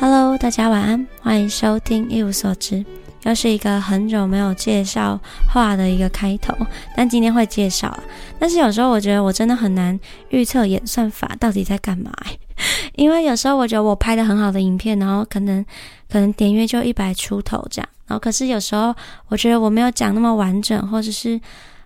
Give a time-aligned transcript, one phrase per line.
[0.00, 2.82] Hello，大家晚安，欢迎收听一无所知。
[3.24, 5.20] 又是一个很久没有介绍
[5.52, 6.56] 话的一个开头，
[6.96, 7.94] 但今天会介绍。
[8.38, 10.00] 但是有时候我觉得我真的很难
[10.30, 12.10] 预测演算法到底在干嘛，
[12.96, 15.62] 因为有时候我觉得我拍的很好的影片，然后可能
[16.10, 18.96] 可能点阅就一百出头这样，然后可是有时候
[19.28, 21.38] 我觉得我没有讲那么完整，或者是。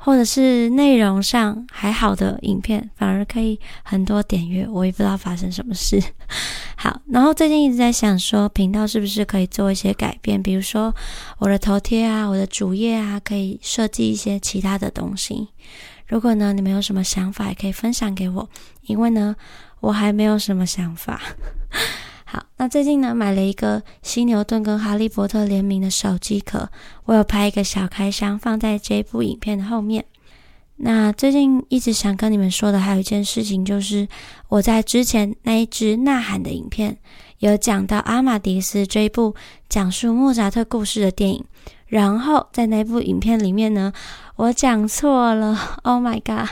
[0.00, 6.00] 或者是内容上还好的影片，反而可以很多点阅，我也不知道发生什么事。
[6.78, 10.94] 好，然后最近一直在想说，频道是不是可以做一些改变，比如说
[11.38, 15.48] 我的头贴啊，我的主页啊，可以设计一些其他的东西。
[16.06, 18.48] 如果呢，你们有什么想法，也可以分享给我，
[18.82, 19.34] 因为呢，
[19.80, 21.20] 我还没有什么想法。
[22.30, 26.68] 好，那最近呢买了一个犀牛顿跟哈利波特联名的手机壳，
[27.06, 30.04] 我有拍一个小开箱放在这部影片的后面。
[30.76, 34.06] 那最近一直想跟你们说的还有一件事情，就是
[34.48, 36.98] 我在之前那一支呐喊的影片
[37.38, 39.34] 有讲到阿玛迪斯这一部
[39.70, 41.42] 讲述莫扎特故事的电影，
[41.86, 43.90] 然后在那部影片里面呢，
[44.36, 46.50] 我讲错了，Oh my god！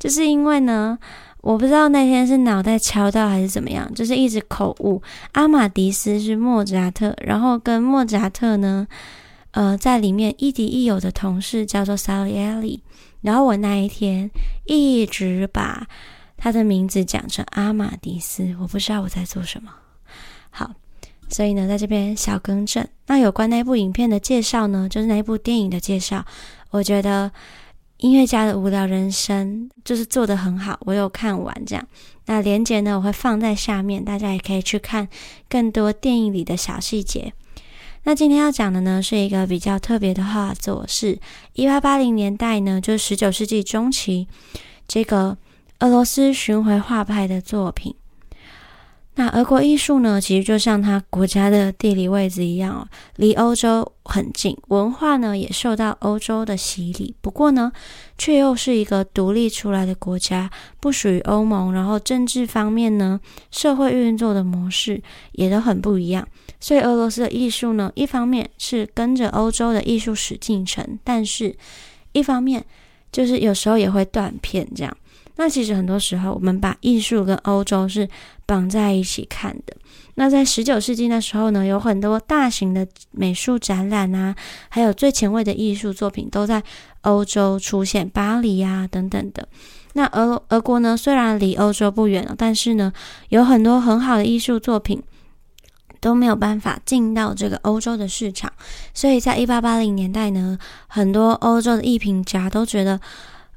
[0.00, 0.98] 就是因为呢。
[1.42, 5.02] 我不知道那天是脑袋敲到还是怎么样，就是一直口误。
[5.32, 8.86] 阿玛迪斯是莫扎特，然后跟莫扎特呢，
[9.50, 12.80] 呃，在里面亦敌亦友的同事叫做萨利埃里，
[13.22, 14.30] 然后我那一天
[14.66, 15.84] 一直把
[16.36, 19.72] 他的名字讲成阿玛迪斯，我不知道我在做什么。
[20.48, 20.70] 好，
[21.28, 22.86] 所以呢，在这边小更正。
[23.08, 26.24] 那有关那部影片的介绍呢，就是那部电影的介绍，
[26.70, 27.32] 我觉得。
[28.02, 31.86] 音乐家的无聊人生就是做的很好，我有看完这样。
[32.26, 35.06] 那连接呢，我会放在下面，大家也可以去看
[35.48, 37.32] 更多电影里的小细节。
[38.02, 41.20] 那今天要讲的呢，是一个比较特别的画作，是
[41.52, 44.26] 一八八零年代呢，就是十九世纪中期
[44.88, 45.38] 这个
[45.78, 47.94] 俄罗斯巡回画派的作品。
[49.14, 57.14] 那俄国艺术呢，其实就像它国家的地理位置一样哦，离欧洲很近，文化呢也受到欧洲的洗礼。
[57.20, 57.70] 不过呢，
[58.16, 61.74] 却又是一个独立出来的国家，不属于欧盟。
[61.74, 63.20] 然后政治方面呢，
[63.50, 65.02] 社会运作的模式
[65.32, 66.26] 也都很不一样。
[66.58, 71.54] 所以俄罗斯的艺术呢，一方面是跟着欧洲的艺术史进程，但是
[72.12, 72.64] 一方面
[73.12, 74.96] 就是有时候也会断片这样。
[75.36, 78.08] 那其实很多时候，我们把艺术跟欧洲是
[78.44, 79.74] 绑在一起看的。
[80.14, 84.36] 那在十九世纪的时候呢，有很多大型的美术展览啊，
[84.68, 86.62] 还有最前卫的艺术作品都在
[87.00, 89.48] 欧洲出现，巴黎呀等等的。
[89.94, 92.92] 那俄俄国呢，虽然离欧洲不远了，但是呢，
[93.30, 95.02] 有很多很好的艺术作品
[95.98, 98.52] 都没有办法进到这个欧洲的市场。
[98.92, 103.00] 所以在一八八零年代呢，很多欧洲的艺评家都觉得。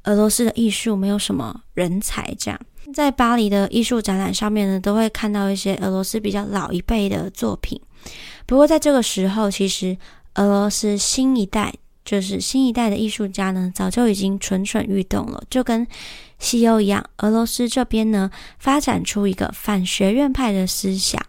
[0.06, 2.58] 俄罗斯的艺术没有什么人才，这样
[2.94, 7.80] 在巴黎的艺术展览上面呢，都会看到一些俄罗斯比较老一辈的作品。
[8.46, 9.96] 不过在这个时候，其实
[10.34, 11.74] 俄罗斯新一代，
[12.04, 15.86] 就是新一代的艺术家呢，早就已经蠢蠢欲动了，就跟
[16.38, 21.20] 西欧一样，俄罗斯这边呢，发展出一个反学院派的思想。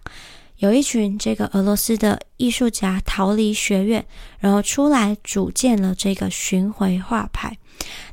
[0.57, 4.05] 有一群这个俄罗斯的艺术家逃离学院，
[4.39, 7.57] 然后出来组建了这个巡回画派。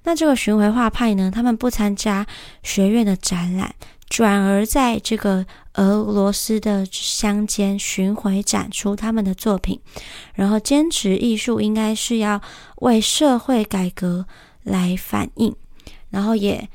[0.03, 2.27] 那这个巡回画派呢，他们不参加
[2.63, 3.75] 学院的展览，
[4.11, 9.81] 转而在这个俄罗斯的乡间巡回展出他们的作品，
[10.35, 12.43] 然后坚持艺术应该是要
[12.77, 14.27] 为社会改革
[14.63, 15.57] 来反映，
[16.11, 16.69] 然后也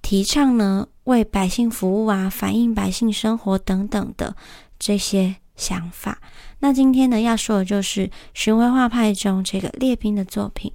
[0.00, 4.36] 提倡呢为百姓服务啊，反映百姓生活等等的。
[4.78, 6.18] 这些想法。
[6.58, 10.70] 那今天呢，要说的就是巡回画派中这个列兵的作品。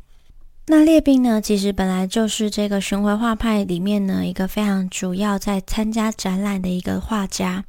[0.65, 7.63] 那列兵呢，其实本来就是这个巡回画派里面呢一个非常主要在参加展览的一个画家。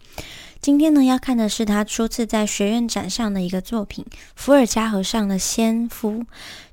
[0.62, 4.06] 今天呢，要看的是他初次在学院展上的一个作品
[4.36, 6.20] 《伏尔加河上的纤夫》。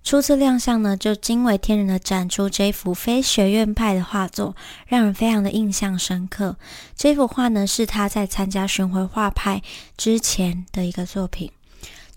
[0.04, 4.56] 初次亮相呢，就惊为天人的展出这幅非学院派的画作，
[4.86, 6.56] 让人非常的印象深刻。
[6.96, 9.64] 这幅画呢，是他在参加巡回画派
[9.98, 11.50] 之前的一个作品。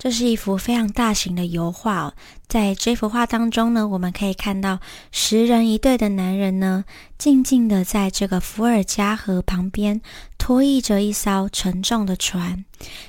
[0.02, 2.12] 这是一幅非常大型的油画，
[2.48, 4.80] 在这幅画当中呢，我们可以看到
[5.12, 6.84] 十人一对的男人呢，
[7.16, 10.00] 静静的在这个伏尔加河旁边
[10.36, 12.64] 拖曳着一艘沉重的船。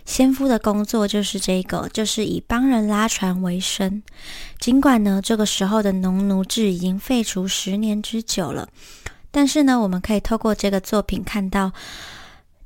[0.06, 4.04] 先夫的工作就是这个，就是以帮人拉船为生。
[4.60, 8.70] 尽管呢，这个时候的农奴制已经废除十年之久了，
[9.32, 11.72] 但是呢，我们可以透过这个作品看到。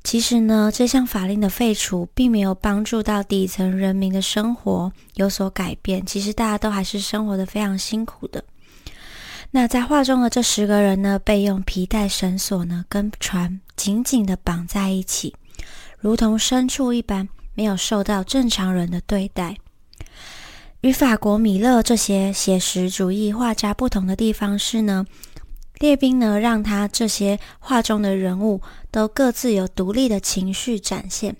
[0.08, 6.06] 其实呢，这项法令的废除并没有帮助到底层人民的生活有所改变。
[6.06, 8.42] 其实大家都还是生活的非常辛苦的。
[9.50, 15.34] 那在画中的这十个人呢，被用皮带绳索呢跟船紧紧的绑在一起，
[15.98, 19.58] 如同牲畜一般，没有受到正常人的对待。
[20.80, 25.04] 与法国米勒这些写实主义画家不同的地方是呢，
[25.78, 28.60] 列宾呢让他这些画中的人物
[28.90, 31.36] 都各自有独立的情绪展现。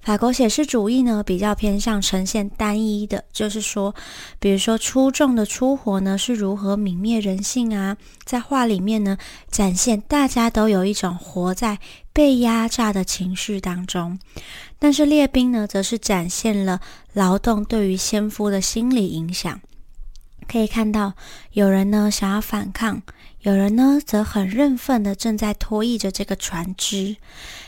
[0.00, 3.94] 法国写实主义呢，比较偏向呈现单一的，就是说，
[4.38, 9.18] 比如说出众的出活呢，是如何泯灭人性啊，在画里面呢，
[9.50, 11.78] 展现大家都有一种活在
[12.12, 14.18] 被压榨的情绪当中。
[14.78, 16.80] 但是列兵呢，则是展现了
[17.12, 19.60] 劳动对于先夫的心理影响。
[20.46, 21.12] 可以看到，
[21.52, 23.02] 有人呢想要反抗，
[23.42, 27.16] 有人呢则很认份的正在拖曳着这个船只，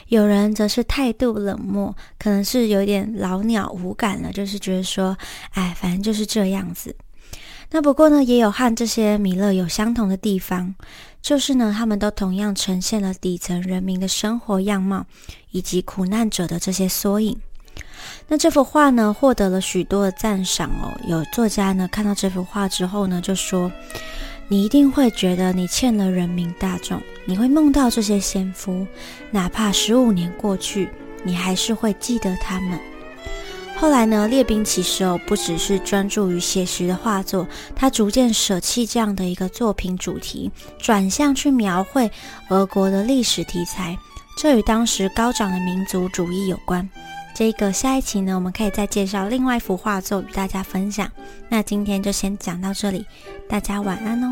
[0.09, 5.17] 有人则是态度冷漠，可能是有点老鸟无感了，就是觉得说，
[5.53, 6.97] 哎，反正就是这样子。
[7.71, 10.75] 那不过呢，也有和这些米勒有相同的地方，
[11.23, 15.07] 就是呢，他们都同样呈现了底层人民的生活样貌，
[15.53, 17.41] 以及苦难者的这些缩影。
[18.27, 20.99] 那这幅画呢，获得了许多的赞赏哦。
[21.07, 23.71] 有作家呢看到这幅画之后呢，就说
[24.53, 28.85] ：“你一定会觉得你欠了人民大众，你会梦到这些先夫，
[29.31, 30.89] 哪怕十五年过去，
[31.23, 32.77] 你还是会记得他们。”
[33.79, 40.51] 后来呢，列兵其实哦，不只是专注于写实的画作，他逐渐舍弃这样的一个作品主题，
[40.81, 42.11] 转向去描绘
[42.49, 43.97] 俄国的历史题材。
[44.37, 46.91] 这与当时高涨的民族主义有关。
[47.35, 51.11] 这个下一期呢，我们可以再介绍另外一幅画作与大家分享。
[51.49, 53.07] 那今天就先讲到这里，
[53.49, 54.29] 大家晚安哦。